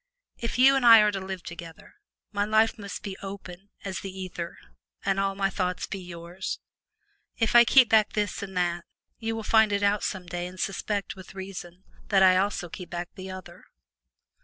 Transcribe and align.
If 0.39 0.57
you 0.57 0.75
and 0.75 0.83
I 0.83 1.01
are 1.01 1.11
to 1.11 1.19
live 1.19 1.43
together, 1.43 1.93
my 2.31 2.43
life 2.43 2.75
must 2.79 3.03
be 3.03 3.15
open 3.21 3.69
as 3.85 3.99
the 3.99 4.09
ether 4.09 4.57
and 5.05 5.19
all 5.19 5.35
my 5.35 5.51
thoughts 5.51 5.85
be 5.85 5.99
yours. 5.99 6.57
If 7.37 7.53
I 7.55 7.65
keep 7.65 7.89
back 7.89 8.13
this 8.13 8.41
and 8.41 8.57
that, 8.57 8.83
you 9.19 9.35
will 9.35 9.43
find 9.43 9.71
it 9.71 9.83
out 9.83 10.01
some 10.03 10.25
day 10.25 10.47
and 10.47 10.59
suspect, 10.59 11.15
with 11.15 11.35
reason, 11.35 11.83
that 12.07 12.23
I 12.23 12.37
also 12.37 12.67
keep 12.67 12.89
back 12.89 13.09
the 13.13 13.29
other. 13.29 13.63